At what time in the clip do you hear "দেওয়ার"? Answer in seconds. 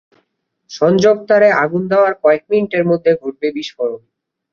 1.91-2.13